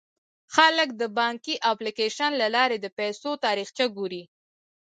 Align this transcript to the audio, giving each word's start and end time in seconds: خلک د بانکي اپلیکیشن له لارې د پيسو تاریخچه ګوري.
خلک 0.55 0.89
د 1.01 1.03
بانکي 1.17 1.55
اپلیکیشن 1.71 2.31
له 2.41 2.47
لارې 2.55 2.77
د 2.81 2.87
پيسو 2.97 3.31
تاریخچه 3.45 3.85
ګوري. 3.95 4.23